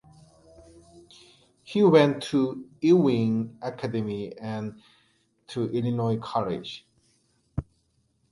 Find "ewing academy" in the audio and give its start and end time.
2.81-4.35